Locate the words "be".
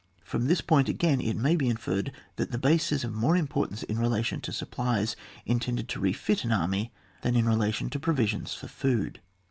1.55-1.69